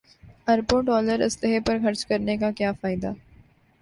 اربوں 0.47 0.81
ڈالر 0.83 1.19
اسلحے 1.21 1.59
پر 1.65 1.77
خرچ 1.83 2.05
کرنے 2.05 2.37
کا 2.37 2.51
کیا 2.51 2.71
فائدہ 2.81 3.11